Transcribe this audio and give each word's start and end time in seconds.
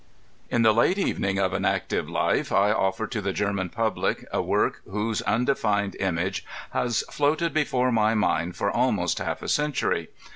In 0.49 0.63
the 0.63 0.73
late 0.73 0.97
eyening 0.97 1.37
of 1.37 1.53
an 1.53 1.63
active 1.63 2.09
life 2.09 2.51
I 2.51 2.73
ofier 2.73 3.07
to 3.11 3.21
the 3.21 3.31
Gennaa 3.31 3.71
public 3.71 4.25
a 4.33 4.41
work, 4.41 4.81
whose 4.89 5.21
undefined 5.21 5.95
image 5.99 6.43
has 6.71 7.03
floated 7.11 7.53
before 7.53 7.91
my 7.91 8.15
mind 8.15 8.55
for 8.55 8.71
almost 8.71 9.19
half 9.19 9.43
a 9.43 9.47
century. 9.47 10.07